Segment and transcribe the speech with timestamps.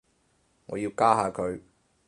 [0.65, 1.61] 我要加下佢